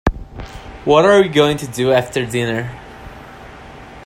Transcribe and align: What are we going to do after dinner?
What 0.83 1.05
are 1.05 1.21
we 1.21 1.27
going 1.27 1.57
to 1.57 1.67
do 1.67 1.91
after 1.91 2.25
dinner? 2.25 2.71